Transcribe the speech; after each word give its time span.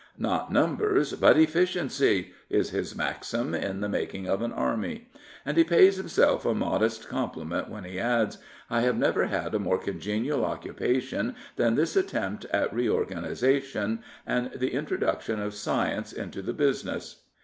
"Not 0.31 0.51
numbers 0.51 1.13
but 1.13 1.37
efficiency" 1.37 2.33
is 2.49 2.71
his 2.71 2.95
maxim 2.95 3.53
in 3.53 3.81
the 3.81 3.87
making 3.87 4.25
of 4.25 4.41
an 4.41 4.51
army. 4.51 5.09
And 5.45 5.57
he 5.57 5.63
pays 5.63 5.97
himself 5.97 6.43
a 6.43 6.55
modest 6.55 7.07
com 7.07 7.29
pliment 7.29 7.69
when 7.69 7.83
he 7.83 7.99
adds," 7.99 8.39
I 8.71 8.81
have 8.81 8.97
never 8.97 9.27
had 9.27 9.53
a 9.53 9.59
more 9.59 9.77
congenial 9.77 10.43
occupation 10.43 11.35
than 11.55 11.75
this 11.75 11.95
attempt 11.95 12.45
at 12.45 12.73
reorganisa 12.73 13.61
tion 13.61 13.99
and 14.25 14.49
the 14.55 14.73
introduction 14.73 15.39
of 15.39 15.53
science 15.53 16.11
into 16.13 16.41
the 16.41 16.53
business. 16.53 17.17